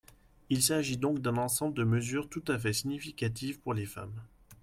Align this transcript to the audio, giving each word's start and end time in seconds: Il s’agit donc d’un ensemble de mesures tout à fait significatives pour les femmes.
Il 0.49 0.63
s’agit 0.63 0.97
donc 0.97 1.19
d’un 1.19 1.37
ensemble 1.37 1.75
de 1.75 1.83
mesures 1.83 2.27
tout 2.27 2.41
à 2.47 2.57
fait 2.57 2.73
significatives 2.73 3.59
pour 3.59 3.75
les 3.75 3.85
femmes. 3.85 4.19